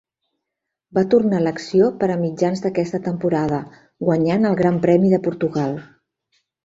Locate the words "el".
4.51-4.59